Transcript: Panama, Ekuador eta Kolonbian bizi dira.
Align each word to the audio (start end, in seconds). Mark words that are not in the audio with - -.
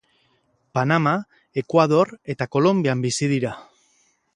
Panama, 0.77 1.13
Ekuador 1.63 2.13
eta 2.35 2.51
Kolonbian 2.57 3.05
bizi 3.09 3.31
dira. 3.37 3.57